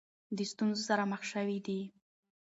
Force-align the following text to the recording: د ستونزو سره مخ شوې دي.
د 0.37 0.39
ستونزو 0.51 0.81
سره 0.89 1.03
مخ 1.11 1.21
شوې 1.31 1.57
دي. 1.67 1.81